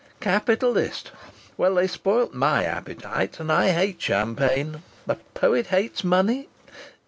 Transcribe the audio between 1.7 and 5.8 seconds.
they spoilt my appetite, and I hate champagne!... The poet